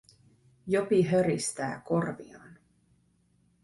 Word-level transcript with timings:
Jopi 0.67 1.01
höristää 1.03 1.81
korviaan. 1.85 2.57